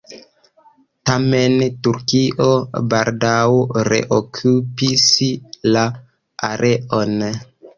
[1.09, 1.57] Tamen,
[1.87, 2.47] Turkio
[2.93, 3.37] baldaŭ
[3.91, 5.07] reokupis
[5.77, 5.87] la
[6.53, 7.17] areon.